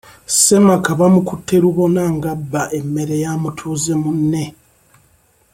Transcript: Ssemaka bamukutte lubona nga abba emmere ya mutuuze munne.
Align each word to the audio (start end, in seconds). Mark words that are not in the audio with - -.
Ssemaka 0.31 0.89
bamukutte 0.99 1.55
lubona 1.63 2.03
nga 2.15 2.29
abba 2.35 2.61
emmere 2.79 3.15
ya 3.23 3.31
mutuuze 3.41 3.93
munne. 4.01 4.43